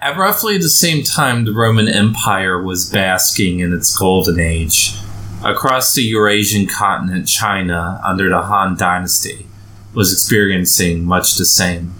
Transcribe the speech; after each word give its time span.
At 0.00 0.16
roughly 0.16 0.58
the 0.58 0.68
same 0.68 1.02
time, 1.02 1.44
the 1.44 1.52
Roman 1.52 1.88
Empire 1.88 2.62
was 2.62 2.88
basking 2.88 3.58
in 3.58 3.72
its 3.72 3.96
golden 3.96 4.38
age. 4.38 4.94
Across 5.44 5.94
the 5.94 6.02
Eurasian 6.02 6.68
continent, 6.68 7.26
China, 7.26 8.00
under 8.04 8.28
the 8.28 8.42
Han 8.42 8.76
Dynasty, 8.76 9.48
was 9.94 10.12
experiencing 10.12 11.04
much 11.04 11.34
the 11.34 11.44
same. 11.44 11.94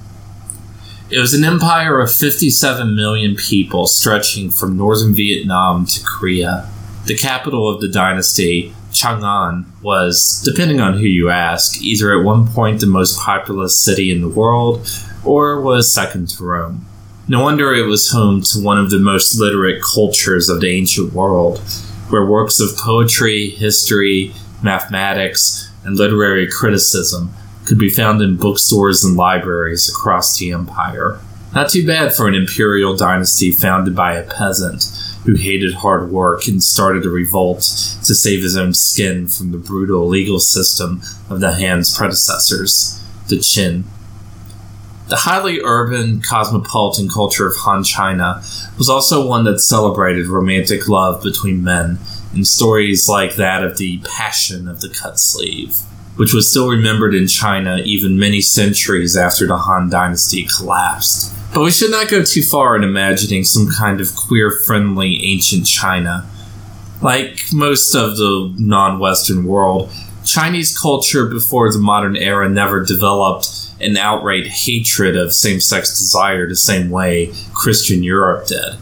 It 1.11 1.19
was 1.19 1.35
an 1.35 1.43
empire 1.43 2.01
of 2.01 2.15
57 2.15 2.95
million 2.95 3.35
people 3.35 3.89
stretching 3.89 4.53
from 4.53 4.77
northern 4.77 5.13
Vietnam 5.13 5.85
to 5.87 6.05
Korea. 6.05 6.71
The 7.07 7.17
capital 7.17 7.69
of 7.69 7.81
the 7.81 7.89
dynasty, 7.89 8.75
Chang'an, 8.93 9.65
was, 9.83 10.41
depending 10.45 10.81
on 10.81 10.99
who 10.99 11.07
you 11.07 11.31
ask, 11.31 11.83
either 11.83 12.17
at 12.17 12.25
one 12.25 12.47
point 12.47 12.79
the 12.79 12.87
most 12.87 13.19
populous 13.19 13.83
city 13.83 14.13
in 14.13 14.21
the 14.21 14.29
world 14.29 14.89
or 15.25 15.61
was 15.61 15.93
second 15.93 16.29
to 16.29 16.45
Rome. 16.45 16.87
No 17.31 17.43
wonder 17.43 17.75
it 17.75 17.87
was 17.87 18.11
home 18.11 18.41
to 18.41 18.59
one 18.59 18.79
of 18.79 18.89
the 18.89 18.99
most 18.99 19.39
literate 19.39 19.83
cultures 19.83 20.49
of 20.49 20.63
the 20.63 20.71
ancient 20.71 21.13
world, 21.13 21.59
where 22.09 22.25
works 22.25 22.59
of 22.59 22.75
poetry, 22.79 23.51
history, 23.51 24.33
mathematics, 24.63 25.71
and 25.85 25.97
literary 25.97 26.51
criticism 26.51 27.31
could 27.67 27.79
be 27.79 27.91
found 27.91 28.23
in 28.23 28.39
bookstores 28.39 29.05
and 29.05 29.15
libraries 29.15 29.91
across 29.91 30.39
the 30.39 30.53
empire. 30.53 31.21
Not 31.55 31.69
too 31.69 31.87
bad 31.87 32.15
for 32.15 32.29
an 32.29 32.35
imperial 32.35 32.97
dynasty 32.97 33.53
founded 33.53 33.95
by 33.95 34.15
a 34.15 34.27
peasant 34.27 34.85
who 35.27 35.35
hated 35.35 35.75
hard 35.75 36.11
work 36.11 36.47
and 36.49 36.63
started 36.63 37.05
a 37.05 37.11
revolt 37.11 37.61
to 38.05 38.15
save 38.15 38.43
his 38.43 38.57
own 38.57 38.73
skin 38.73 39.29
from 39.29 39.53
the 39.53 39.59
brutal 39.59 40.09
legal 40.09 40.41
system 40.41 41.03
of 41.29 41.41
the 41.41 41.53
Han's 41.53 41.95
predecessors, 41.95 43.05
the 43.29 43.37
Qin. 43.37 43.85
The 45.09 45.17
highly 45.17 45.61
urban, 45.63 46.21
cosmopolitan 46.21 47.09
culture 47.09 47.47
of 47.47 47.57
Han 47.57 47.83
China 47.83 48.43
was 48.77 48.91
also 48.91 49.27
one 49.27 49.45
that 49.45 49.61
celebrated 49.61 50.27
romantic 50.27 50.87
love 50.87 51.23
between 51.23 51.65
men 51.65 51.99
in 52.35 52.45
stories 52.45 53.09
like 53.09 53.37
that 53.37 53.65
of 53.65 53.79
the 53.79 53.99
Passion 54.05 54.69
of 54.69 54.83
the 54.83 54.91
Cut 54.91 55.19
Sleeve, 55.19 55.79
which 56.17 56.35
was 56.35 56.51
still 56.51 56.69
remembered 56.69 57.15
in 57.15 57.27
China 57.27 57.79
even 57.85 58.19
many 58.19 58.43
centuries 58.43 59.17
after 59.17 59.47
the 59.47 59.57
Han 59.57 59.89
Dynasty 59.89 60.47
collapsed. 60.59 61.35
But 61.55 61.63
we 61.63 61.71
should 61.71 61.91
not 61.91 62.11
go 62.11 62.23
too 62.23 62.43
far 62.43 62.77
in 62.77 62.85
imagining 62.85 63.45
some 63.45 63.69
kind 63.69 64.03
of 64.03 64.15
queer 64.15 64.61
friendly 64.67 65.25
ancient 65.25 65.67
China. 65.67 66.29
Like 67.01 67.45
most 67.51 67.95
of 67.95 68.19
the 68.19 68.55
non 68.59 68.99
Western 68.99 69.47
world, 69.47 69.91
Chinese 70.27 70.79
culture 70.79 71.25
before 71.25 71.73
the 71.73 71.79
modern 71.79 72.15
era 72.15 72.47
never 72.51 72.85
developed 72.85 73.68
an 73.81 73.97
outright 73.97 74.47
hatred 74.47 75.17
of 75.17 75.35
same 75.35 75.61
sex 75.61 75.91
desire 75.91 76.49
the 76.49 76.57
same 76.57 76.91
way 76.91 77.33
Christian 77.55 78.03
Europe 78.03 78.47
did. 78.47 78.75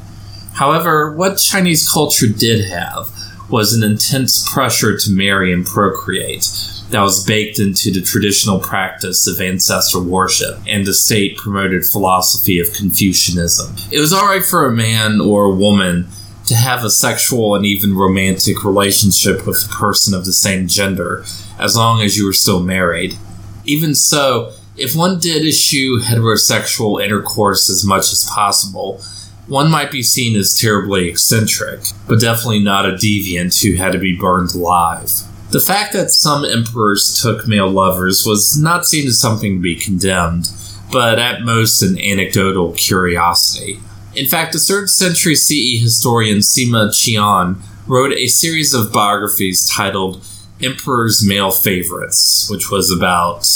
However, 0.55 1.13
what 1.13 1.37
Chinese 1.37 1.91
culture 1.91 2.29
did 2.29 2.71
have 2.71 3.11
was 3.51 3.75
an 3.75 3.83
intense 3.83 4.49
pressure 4.53 4.97
to 4.97 5.11
marry 5.11 5.53
and 5.53 5.65
procreate 5.65 6.49
that 6.91 7.03
was 7.03 7.25
baked 7.25 7.59
into 7.59 7.93
the 7.93 8.01
traditional 8.01 8.61
practice 8.61 9.27
of 9.27 9.41
ancestor 9.41 10.01
worship, 10.01 10.59
and 10.67 10.87
the 10.87 10.95
state 10.95 11.37
promoted 11.37 11.85
philosophy 11.85 12.61
of 12.61 12.73
Confucianism. 12.73 13.75
It 13.91 13.99
was 13.99 14.13
alright 14.13 14.45
for 14.45 14.67
a 14.67 14.73
man 14.73 15.21
or 15.21 15.45
a 15.45 15.55
woman 15.55 16.09
to 16.47 16.55
have 16.55 16.85
a 16.85 16.91
sexual 16.91 17.57
and 17.57 17.67
even 17.67 17.97
romantic 17.97 18.65
relationship 18.65 19.47
with 19.47 19.65
a 19.65 19.75
person 19.75 20.15
of 20.15 20.25
the 20.25 20.33
same 20.33 20.69
gender, 20.69 21.25
as 21.59 21.77
long 21.77 22.03
as 22.03 22.17
you 22.17 22.25
were 22.25 22.33
still 22.33 22.63
married. 22.63 23.19
Even 23.65 23.95
so, 23.95 24.53
if 24.77 24.95
one 24.95 25.19
did 25.19 25.45
eschew 25.45 26.01
heterosexual 26.01 27.03
intercourse 27.03 27.71
as 27.71 27.85
much 27.85 28.13
as 28.13 28.29
possible, 28.33 29.01
one 29.47 29.71
might 29.71 29.91
be 29.91 30.03
seen 30.03 30.37
as 30.37 30.59
terribly 30.59 31.09
eccentric, 31.09 31.81
but 32.09 32.21
definitely 32.21 32.59
not 32.59 32.87
a 32.87 32.93
deviant 32.93 33.63
who 33.63 33.77
had 33.77 33.93
to 33.93 33.99
be 33.99 34.17
burned 34.17 34.55
alive. 34.55 35.11
The 35.51 35.61
fact 35.61 35.93
that 35.93 36.11
some 36.11 36.45
emperors 36.45 37.21
took 37.23 37.47
male 37.47 37.71
lovers 37.71 38.27
was 38.27 38.61
not 38.61 38.85
seen 38.85 39.07
as 39.07 39.21
something 39.21 39.57
to 39.57 39.63
be 39.63 39.77
condemned, 39.77 40.51
but 40.91 41.19
at 41.19 41.43
most 41.43 41.83
an 41.83 41.99
anecdotal 42.01 42.73
curiosity. 42.73 43.79
In 44.15 44.27
fact, 44.27 44.53
the 44.53 44.59
3rd 44.59 44.89
century 44.89 45.37
CE 45.37 45.81
historian 45.81 46.39
Sima 46.39 46.89
Qian 46.89 47.61
wrote 47.87 48.13
a 48.13 48.27
series 48.27 48.75
of 48.75 48.93
biographies 48.93 49.69
titled 49.69 50.27
Emperor's 50.61 51.25
Male 51.25 51.53
Favorites, 51.53 52.49
which 52.51 52.71
was 52.71 52.91
about, 52.91 53.47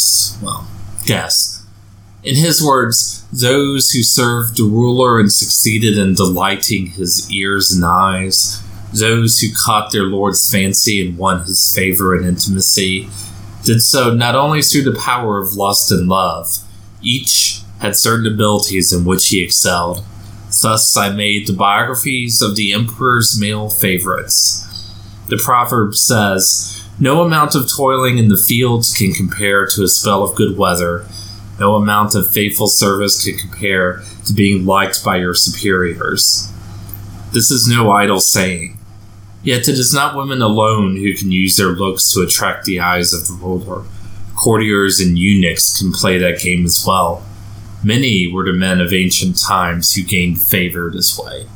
well, 0.43 0.69
guess. 1.07 1.65
In 2.23 2.37
his 2.37 2.63
words, 2.63 3.27
those 3.33 3.91
who 3.91 4.03
served 4.03 4.57
the 4.57 4.65
ruler 4.65 5.19
and 5.19 5.33
succeeded 5.33 5.97
in 5.97 6.15
delighting 6.15 6.89
his 6.89 7.31
ears 7.33 7.71
and 7.71 7.85
eyes, 7.85 8.63
those 8.93 9.39
who 9.39 9.49
caught 9.55 9.93
their 9.93 10.03
lord's 10.03 10.51
fancy 10.51 11.07
and 11.07 11.17
won 11.17 11.45
his 11.45 11.73
favor 11.75 12.15
and 12.15 12.27
intimacy, 12.27 13.09
did 13.65 13.83
so 13.83 14.13
not 14.13 14.35
only 14.35 14.63
through 14.63 14.83
the 14.83 14.99
power 14.99 15.39
of 15.39 15.55
lust 15.55 15.91
and 15.91 16.09
love, 16.09 16.59
each 17.03 17.63
had 17.81 17.97
certain 17.97 18.31
abilities 18.31 18.93
in 18.93 19.05
which 19.05 19.29
he 19.29 19.43
excelled. 19.43 20.05
Thus 20.63 20.97
I 20.97 21.11
made 21.11 21.47
the 21.47 21.53
biographies 21.55 22.43
of 22.43 22.57
the 22.57 22.73
emperor's 22.73 23.41
male 23.41 23.71
favorites. 23.71 24.67
The 25.29 25.41
proverb 25.43 25.95
says, 25.95 26.80
no 27.01 27.23
amount 27.23 27.55
of 27.55 27.71
toiling 27.71 28.19
in 28.19 28.29
the 28.29 28.37
fields 28.37 28.95
can 28.95 29.13
compare 29.13 29.67
to 29.67 29.83
a 29.83 29.89
spell 29.89 30.23
of 30.23 30.37
good 30.37 30.59
weather. 30.59 31.07
No 31.59 31.75
amount 31.75 32.15
of 32.15 32.31
faithful 32.31 32.69
service 32.69 33.25
can 33.25 33.39
compare 33.39 34.03
to 34.27 34.35
being 34.35 34.67
liked 34.67 35.03
by 35.03 35.17
your 35.17 35.35
superiors. 35.35 36.53
This 37.33 37.51
is 37.51 37.67
no 37.67 37.91
idle 37.91 38.21
saying. 38.21 38.79
Yet 39.43 39.69
it 39.69 39.79
is 39.79 39.95
not 39.95 40.15
women 40.15 40.43
alone 40.43 40.97
who 40.97 41.15
can 41.15 41.33
use 41.33 41.57
their 41.57 41.69
looks 41.69 42.13
to 42.13 42.21
attract 42.21 42.67
the 42.67 42.81
eyes 42.81 43.15
of 43.15 43.27
the 43.27 43.35
ruler. 43.35 43.85
Courtiers 44.35 45.01
and 45.01 45.19
eunuchs 45.19 45.79
can 45.79 45.93
play 45.93 46.19
that 46.19 46.41
game 46.41 46.67
as 46.67 46.85
well. 46.87 47.25
Many 47.83 48.31
were 48.31 48.45
the 48.45 48.53
men 48.53 48.81
of 48.81 48.93
ancient 48.93 49.41
times 49.41 49.95
who 49.95 50.03
gained 50.03 50.41
favor 50.41 50.91
this 50.91 51.19
way. 51.19 51.47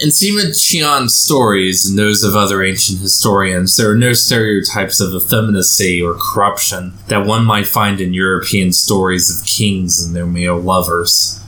In 0.00 0.08
Sima 0.08 0.46
Qian's 0.46 1.14
stories 1.14 1.88
and 1.88 1.98
those 1.98 2.24
of 2.24 2.34
other 2.34 2.64
ancient 2.64 3.00
historians, 3.00 3.76
there 3.76 3.90
are 3.90 3.96
no 3.96 4.14
stereotypes 4.14 5.00
of 5.00 5.14
effeminacy 5.14 6.00
or 6.00 6.14
corruption 6.14 6.94
that 7.08 7.26
one 7.26 7.44
might 7.44 7.66
find 7.66 8.00
in 8.00 8.14
European 8.14 8.72
stories 8.72 9.30
of 9.30 9.46
kings 9.46 10.02
and 10.02 10.16
their 10.16 10.26
male 10.26 10.58
lovers. 10.58 11.40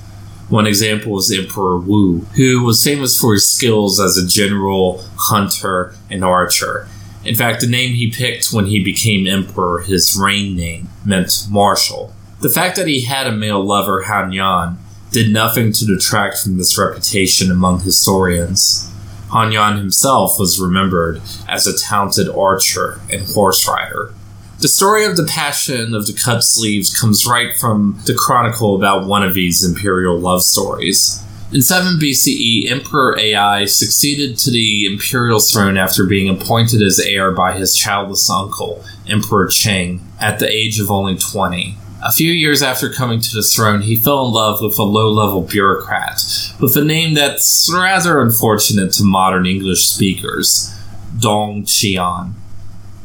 One 0.50 0.66
example 0.66 1.18
is 1.18 1.32
Emperor 1.32 1.78
Wu, 1.78 2.26
who 2.36 2.62
was 2.62 2.84
famous 2.84 3.18
for 3.18 3.32
his 3.32 3.50
skills 3.50 3.98
as 3.98 4.18
a 4.18 4.26
general, 4.26 5.02
hunter, 5.16 5.94
and 6.10 6.22
archer. 6.22 6.86
In 7.24 7.34
fact, 7.34 7.62
the 7.62 7.66
name 7.66 7.94
he 7.94 8.10
picked 8.10 8.52
when 8.52 8.66
he 8.66 8.84
became 8.84 9.26
emperor, 9.26 9.80
his 9.80 10.18
reign 10.20 10.54
name, 10.54 10.90
meant 11.02 11.46
marshal. 11.50 12.14
The 12.40 12.50
fact 12.50 12.76
that 12.76 12.88
he 12.88 13.00
had 13.00 13.26
a 13.26 13.32
male 13.32 13.64
lover, 13.64 14.02
Han 14.02 14.32
Yan, 14.32 14.78
did 15.14 15.32
nothing 15.32 15.70
to 15.70 15.86
detract 15.86 16.38
from 16.38 16.58
this 16.58 16.76
reputation 16.76 17.48
among 17.48 17.78
historians. 17.80 18.90
Han 19.28 19.52
Yan 19.52 19.76
himself 19.76 20.40
was 20.40 20.60
remembered 20.60 21.22
as 21.48 21.68
a 21.68 21.78
talented 21.78 22.28
archer 22.28 23.00
and 23.08 23.24
horse 23.28 23.68
rider. 23.68 24.12
The 24.58 24.66
story 24.66 25.04
of 25.04 25.16
the 25.16 25.24
Passion 25.24 25.94
of 25.94 26.08
the 26.08 26.14
Cut 26.14 26.42
Sleeves 26.42 26.98
comes 26.98 27.26
right 27.26 27.54
from 27.54 28.00
the 28.06 28.14
chronicle 28.14 28.74
about 28.74 29.06
one 29.06 29.22
of 29.22 29.34
these 29.34 29.64
imperial 29.64 30.18
love 30.18 30.42
stories. 30.42 31.22
In 31.52 31.62
7 31.62 32.00
BCE, 32.00 32.68
Emperor 32.68 33.16
Ai 33.16 33.66
succeeded 33.66 34.36
to 34.38 34.50
the 34.50 34.86
imperial 34.86 35.38
throne 35.38 35.76
after 35.76 36.06
being 36.06 36.28
appointed 36.28 36.82
as 36.82 36.98
heir 36.98 37.30
by 37.30 37.56
his 37.56 37.76
childless 37.76 38.28
uncle, 38.28 38.84
Emperor 39.08 39.46
Cheng, 39.46 40.00
at 40.20 40.40
the 40.40 40.48
age 40.48 40.80
of 40.80 40.90
only 40.90 41.16
20. 41.16 41.76
A 42.04 42.12
few 42.12 42.30
years 42.30 42.62
after 42.62 42.90
coming 42.92 43.18
to 43.18 43.34
the 43.34 43.42
throne, 43.42 43.80
he 43.80 43.96
fell 43.96 44.26
in 44.26 44.32
love 44.34 44.60
with 44.60 44.78
a 44.78 44.82
low 44.82 45.10
level 45.10 45.40
bureaucrat 45.40 46.20
with 46.60 46.76
a 46.76 46.84
name 46.84 47.14
that's 47.14 47.70
rather 47.72 48.20
unfortunate 48.20 48.92
to 48.92 49.04
modern 49.04 49.46
English 49.46 49.86
speakers 49.86 50.70
Dong 51.18 51.62
Qian. 51.62 52.34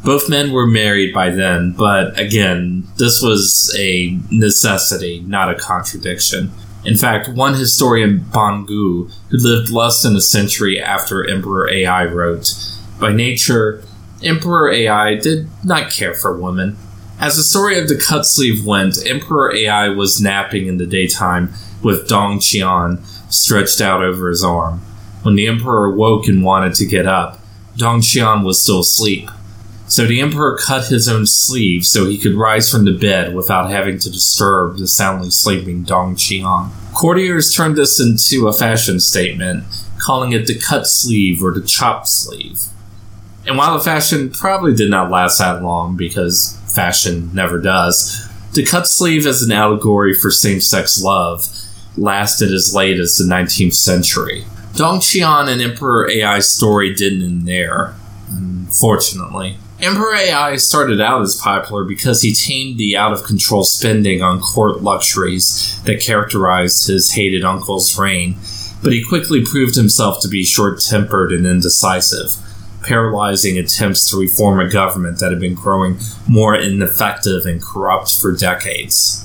Both 0.04 0.28
men 0.28 0.52
were 0.52 0.68
married 0.68 1.14
by 1.14 1.30
then, 1.30 1.72
but 1.72 2.20
again, 2.20 2.90
this 2.98 3.22
was 3.22 3.74
a 3.80 4.20
necessity, 4.32 5.22
not 5.22 5.50
a 5.50 5.56
contradiction. 5.56 6.52
In 6.84 6.98
fact, 6.98 7.30
one 7.30 7.54
historian, 7.54 8.26
Ban 8.34 8.66
Gu, 8.66 9.10
who 9.30 9.38
lived 9.38 9.72
less 9.72 10.04
than 10.04 10.18
a 10.18 10.22
century 10.22 10.78
after 10.78 11.26
Emperor 11.26 11.70
Ai 11.70 12.04
wrote, 12.04 12.54
By 13.00 13.14
nature, 13.14 13.82
Emperor 14.22 14.70
Ai 14.70 15.16
did 15.16 15.48
not 15.64 15.90
care 15.90 16.14
for 16.14 16.36
women. 16.36 16.76
As 17.20 17.36
the 17.36 17.44
story 17.44 17.78
of 17.78 17.90
the 17.90 17.98
cut 17.98 18.26
sleeve 18.26 18.66
went, 18.66 19.06
Emperor 19.06 19.54
Ai 19.54 19.90
was 19.90 20.22
napping 20.22 20.68
in 20.68 20.78
the 20.78 20.86
daytime 20.86 21.52
with 21.84 22.08
Dong 22.08 22.40
Qian 22.40 23.06
stretched 23.30 23.82
out 23.82 24.02
over 24.02 24.30
his 24.30 24.42
arm. 24.42 24.80
When 25.24 25.36
the 25.36 25.48
Emperor 25.48 25.92
woke 25.92 26.28
and 26.28 26.46
wanted 26.46 26.76
to 26.76 26.86
get 26.86 27.06
up, 27.06 27.40
Dong 27.76 28.00
Qian 28.00 28.46
was 28.46 28.64
still 28.64 28.80
asleep. 28.80 29.30
So 29.90 30.06
the 30.06 30.22
emperor 30.22 30.56
cut 30.56 30.86
his 30.86 31.10
own 31.10 31.26
sleeve 31.26 31.84
so 31.84 32.06
he 32.06 32.20
could 32.20 32.36
rise 32.36 32.72
from 32.72 32.86
the 32.86 32.96
bed 32.96 33.34
without 33.34 33.72
having 33.72 33.98
to 33.98 34.12
disturb 34.12 34.78
the 34.78 34.88
soundly 34.88 35.32
sleeping 35.32 35.82
Dong 35.82 36.16
Qian. 36.16 36.70
Courtiers 36.94 37.56
turned 37.56 37.76
this 37.76 38.00
into 38.00 38.48
a 38.48 38.54
fashion 38.54 39.00
statement, 39.00 39.64
calling 39.98 40.32
it 40.32 40.46
the 40.46 40.60
cut 40.60 40.86
sleeve 40.86 41.44
or 41.44 41.52
the 41.52 41.66
chop 41.66 42.06
sleeve. 42.06 42.68
And 43.46 43.58
while 43.58 43.78
the 43.78 43.84
fashion 43.84 44.30
probably 44.30 44.76
did 44.76 44.90
not 44.90 45.10
last 45.10 45.40
that 45.40 45.64
long 45.64 45.96
because 45.98 46.60
fashion 46.74 47.30
never 47.34 47.60
does, 47.60 48.28
the 48.54 48.66
cut 48.66 48.88
sleeve 48.88 49.26
as 49.26 49.42
an 49.42 49.52
allegory 49.52 50.14
for 50.14 50.32
same 50.32 50.62
sex 50.62 51.02
love 51.02 51.48
lasted 51.98 52.52
as 52.52 52.74
late 52.74 53.00
as 53.00 53.18
the 53.18 53.24
19th 53.24 53.76
century. 53.76 54.46
Dong 54.76 55.00
Qian 55.00 55.52
and 55.52 55.62
Emperor 55.62 56.10
Ai's 56.10 56.48
story 56.48 56.94
didn't 56.94 57.24
end 57.24 57.48
there, 57.48 57.96
unfortunately. 58.30 59.58
Emperor 59.82 60.14
Ai 60.14 60.58
started 60.58 61.00
out 61.00 61.22
as 61.22 61.40
popular 61.42 61.86
because 61.86 62.22
he 62.22 62.34
tamed 62.34 62.78
the 62.78 62.98
out 62.98 63.14
of 63.14 63.24
control 63.24 63.64
spending 63.64 64.22
on 64.22 64.42
court 64.42 64.82
luxuries 64.82 65.82
that 65.86 66.02
characterized 66.02 66.88
his 66.88 67.14
hated 67.14 67.46
uncle's 67.46 67.98
reign, 67.98 68.36
but 68.84 68.92
he 68.92 69.04
quickly 69.04 69.44
proved 69.44 69.76
himself 69.76 70.22
to 70.22 70.28
be 70.28 70.44
short 70.44 70.82
tempered 70.82 71.32
and 71.32 71.46
indecisive, 71.46 72.36
paralyzing 72.90 73.60
attempts 73.60 74.10
to 74.10 74.20
reform 74.20 74.60
a 74.60 74.68
government 74.68 75.20
that 75.20 75.32
had 75.32 75.40
been 75.40 75.54
growing 75.54 76.00
more 76.28 76.56
ineffective 76.56 77.46
and 77.46 77.62
corrupt 77.62 78.12
for 78.20 78.36
decades. 78.36 79.24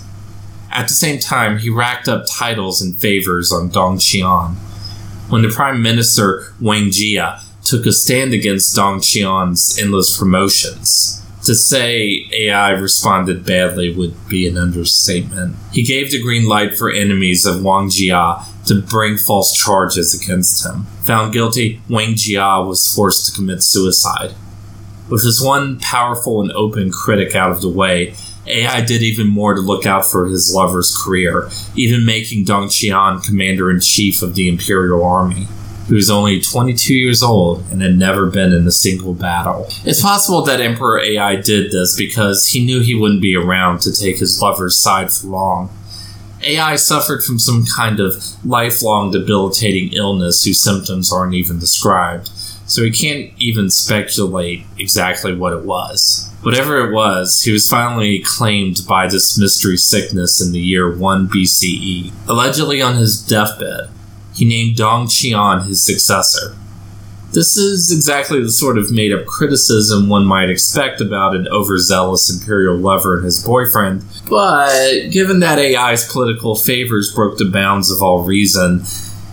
At 0.71 0.89
the 0.89 0.95
same 0.95 1.19
time, 1.19 1.59
he 1.59 1.71
racked 1.71 2.07
up 2.07 2.27
titles 2.31 2.83
and 2.83 2.95
favors 2.95 3.51
on 3.51 3.71
Dong 3.71 3.97
Qian. 3.97 4.57
When 5.31 5.41
the 5.41 5.49
Prime 5.49 5.81
Minister 5.81 6.53
Wang 6.61 6.91
Jia 6.91 7.41
took 7.65 7.87
a 7.87 7.93
stand 7.93 8.35
against 8.35 8.77
Dong 8.77 9.01
Qian's 9.01 9.79
endless 9.81 10.17
promotions. 10.17 11.23
To 11.45 11.55
say 11.55 12.29
Ai 12.33 12.71
responded 12.71 13.47
badly 13.47 13.95
would 13.95 14.29
be 14.29 14.47
an 14.47 14.59
understatement. 14.59 15.57
He 15.73 15.83
gave 15.83 16.11
the 16.11 16.23
green 16.23 16.47
light 16.47 16.77
for 16.77 16.91
enemies 16.91 17.47
of 17.47 17.63
Wang 17.63 17.89
Jia 17.89 18.45
to 18.67 18.81
bring 18.83 19.17
false 19.17 19.57
charges 19.57 20.15
against 20.15 20.65
him. 20.65 20.85
Found 21.03 21.33
guilty, 21.33 21.81
Wang 21.89 22.15
Jia 22.15 22.67
was 22.67 22.93
forced 22.95 23.27
to 23.27 23.33
commit 23.33 23.63
suicide. 23.63 24.35
With 25.09 25.23
his 25.23 25.43
one 25.43 25.79
powerful 25.81 26.41
and 26.41 26.51
open 26.53 26.91
critic 26.91 27.35
out 27.35 27.51
of 27.51 27.61
the 27.61 27.69
way, 27.69 28.15
Ai 28.47 28.81
did 28.83 29.03
even 29.03 29.29
more 29.29 29.55
to 29.55 29.61
look 29.61 29.87
out 29.87 30.05
for 30.05 30.27
his 30.27 30.55
lover's 30.55 30.97
career, 30.97 31.51
even 31.75 32.05
making 32.05 32.45
Dong 32.45 32.69
Qian 32.69 33.25
commander 33.25 33.71
in 33.71 33.81
chief 33.81 34.23
of 34.23 34.35
the 34.35 34.49
Imperial 34.49 35.05
Army 35.05 35.47
who 35.89 35.95
was 35.97 36.11
only 36.11 36.41
22 36.41 36.95
years 36.95 37.23
old 37.23 37.63
and 37.71 37.83
had 37.83 37.97
never 37.97 38.27
been 38.27 38.53
in 38.53 38.67
a 38.67 38.73
single 38.73 39.15
battle. 39.15 39.67
It's 39.85 40.01
possible 40.01 40.43
that 40.45 40.61
Emperor 40.61 41.01
Ai 41.01 41.37
did 41.37 41.73
this 41.73 41.97
because 41.97 42.49
he 42.49 42.65
knew 42.65 42.81
he 42.81 42.95
wouldn't 42.95 43.21
be 43.21 43.37
around 43.37 43.81
to 43.83 43.93
take 43.93 44.19
his 44.19 44.41
lover's 44.41 44.81
side 44.81 45.13
for 45.13 45.27
long. 45.27 45.71
Ai 46.45 46.77
suffered 46.77 47.23
from 47.23 47.39
some 47.39 47.65
kind 47.65 48.01
of 48.01 48.23
lifelong 48.45 49.11
debilitating 49.11 49.93
illness 49.93 50.45
whose 50.45 50.63
symptoms 50.63 51.13
aren't 51.13 51.35
even 51.35 51.59
described, 51.59 52.29
so 52.67 52.83
he 52.83 52.91
can't 52.91 53.33
even 53.39 53.71
speculate 53.71 54.65
exactly 54.79 55.35
what 55.35 55.53
it 55.53 55.65
was. 55.65 56.31
Whatever 56.43 56.87
it 56.87 56.93
was, 56.93 57.43
he 57.43 57.53
was 57.53 57.69
finally 57.69 58.23
claimed 58.25 58.81
by 58.87 59.07
this 59.07 59.39
mystery 59.39 59.79
sickness 59.79 60.45
in 60.45 60.53
the 60.53 60.61
year 60.61 60.95
1 60.95 61.29
BCE, 61.29 62.13
allegedly 62.29 62.83
on 62.83 62.97
his 62.97 63.21
deathbed 63.21 63.89
he 64.35 64.45
named 64.45 64.77
Dong 64.77 65.07
Qian 65.07 65.67
his 65.67 65.85
successor. 65.85 66.57
This 67.35 67.57
is 67.57 67.91
exactly 67.91 68.41
the 68.41 68.53
sort 68.53 68.79
of 68.79 68.93
made 68.93 69.13
up 69.13 69.27
criticism 69.27 70.09
one 70.09 70.25
might 70.25 70.51
expect 70.51 71.01
about 71.01 71.35
an 71.35 71.49
overzealous 71.49 72.33
imperial 72.33 72.77
lover 72.77 73.17
and 73.17 73.25
his 73.25 73.45
boyfriend, 73.45 74.05
but 74.31 75.11
given 75.11 75.41
that 75.41 75.59
Ai's 75.59 76.11
political 76.11 76.55
favors 76.55 77.13
broke 77.13 77.39
the 77.39 77.51
bounds 77.51 77.91
of 77.91 78.01
all 78.01 78.23
reason, 78.23 78.83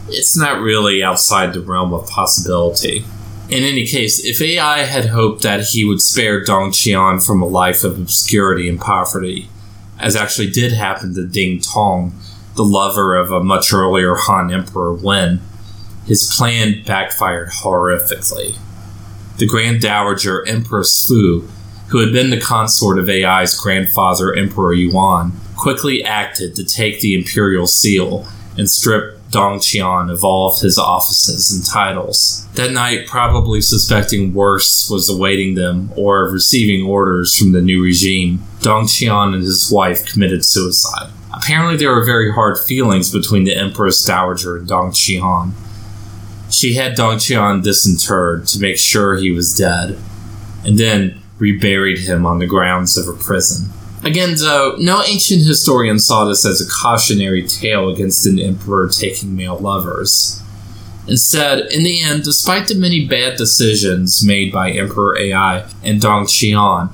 it's 0.08 0.36
not 0.36 0.62
really 0.62 1.04
outside 1.04 1.54
the 1.54 1.62
realm 1.62 1.94
of 1.94 2.08
possibility. 2.08 3.06
In 3.50 3.64
any 3.64 3.86
case, 3.86 4.26
if 4.26 4.42
Ai 4.42 4.80
had 4.80 5.06
hoped 5.06 5.44
that 5.44 5.62
he 5.62 5.86
would 5.86 6.02
spare 6.02 6.44
Dong 6.44 6.72
Qian 6.72 7.24
from 7.24 7.42
a 7.42 7.48
life 7.48 7.84
of 7.84 8.00
obscurity 8.00 8.68
and 8.68 8.80
poverty, 8.80 9.48
as 10.00 10.16
actually 10.16 10.50
did 10.50 10.72
happen 10.72 11.14
to 11.14 11.28
Ding 11.28 11.60
Tong, 11.60 12.14
the 12.56 12.64
lover 12.64 13.16
of 13.16 13.32
a 13.32 13.44
much 13.44 13.72
earlier 13.72 14.16
Han 14.16 14.52
Emperor 14.52 14.94
Wen, 14.94 15.42
his 16.06 16.34
plan 16.36 16.84
backfired 16.86 17.50
horrifically. 17.50 18.58
The 19.38 19.48
Grand 19.48 19.82
Dowager 19.82 20.48
Empress 20.48 21.06
Fu, 21.08 21.48
who 21.90 22.00
had 22.00 22.14
been 22.14 22.30
the 22.30 22.40
consort 22.40 23.00
of 23.00 23.10
Ai's 23.10 23.60
grandfather 23.60 24.34
Emperor 24.34 24.74
Yuan, 24.74 25.34
quickly 25.58 26.04
acted 26.04 26.56
to 26.56 26.64
take 26.64 27.02
the 27.02 27.16
imperial 27.16 27.68
seal 27.68 28.28
and 28.58 28.70
strip 28.70 29.18
Dong 29.32 29.60
Qian 29.60 30.12
of 30.12 30.24
all 30.24 30.50
of 30.50 30.60
his 30.60 30.78
offices 30.78 31.52
and 31.52 31.66
titles. 31.66 32.46
That 32.56 32.72
night, 32.72 33.08
probably 33.08 33.62
suspecting 33.62 34.34
worse 34.34 34.90
was 34.90 35.10
awaiting 35.10 35.56
them 35.56 35.92
or 35.96 36.30
receiving 36.30 36.86
orders 36.86 37.38
from 37.38 37.54
the 37.54 37.62
new 37.62 37.82
regime, 37.82 38.44
Dong 38.62 38.86
Qian 38.86 39.34
and 39.34 39.44
his 39.44 39.72
wife 39.72 40.06
committed 40.06 40.46
suicide. 40.46 41.10
Apparently, 41.34 41.78
there 41.78 41.94
were 41.96 42.04
very 42.04 42.32
hard 42.32 42.60
feelings 42.60 43.12
between 43.12 43.46
the 43.46 43.56
Empress 43.56 44.04
Dowager 44.04 44.58
and 44.58 44.68
Dong 44.68 44.92
Qian. 44.92 45.54
She 46.52 46.74
had 46.74 46.96
Dong 46.96 47.18
Qian 47.18 47.64
disinterred 47.64 48.48
to 48.48 48.60
make 48.60 48.78
sure 48.78 49.16
he 49.16 49.32
was 49.32 49.58
dead, 49.58 49.98
and 50.66 50.78
then 50.78 51.22
reburied 51.40 52.00
him 52.00 52.26
on 52.26 52.40
the 52.40 52.46
grounds 52.46 52.98
of 52.98 53.06
her 53.06 53.14
prison. 53.14 53.70
Again, 54.04 54.36
though, 54.38 54.76
no 54.80 55.04
ancient 55.04 55.42
historian 55.46 56.00
saw 56.00 56.26
this 56.26 56.46
as 56.46 56.60
a 56.60 56.70
cautionary 56.70 57.48
tale 57.48 57.90
against 57.90 58.26
an 58.26 58.40
emperor 58.40 58.90
taking 58.90 59.36
male 59.36 59.58
lovers. 59.58 60.42
Instead, 61.08 61.72
in 61.72 61.84
the 61.84 62.02
end, 62.02 62.24
despite 62.24 62.68
the 62.68 62.76
many 62.76 63.08
bad 63.08 63.38
decisions 63.38 64.24
made 64.26 64.52
by 64.52 64.72
Emperor 64.72 65.18
Ai 65.18 65.66
and 65.84 66.00
Dong 66.02 66.26
Qian, 66.26 66.90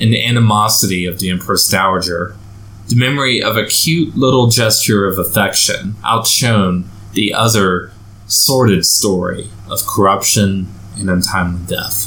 and 0.00 0.12
the 0.12 0.24
animosity 0.24 1.04
of 1.04 1.18
the 1.18 1.28
Empress 1.30 1.68
Dowager, 1.68 2.34
the 2.88 2.96
memory 2.96 3.42
of 3.42 3.56
a 3.56 3.66
cute 3.66 4.16
little 4.16 4.48
gesture 4.48 5.06
of 5.06 5.18
affection 5.18 5.94
outshone 6.04 6.88
the 7.12 7.34
other 7.34 7.92
sordid 8.30 8.86
story 8.86 9.48
of 9.68 9.80
corruption 9.86 10.68
and 10.98 11.10
untimely 11.10 11.60
death. 11.66 11.98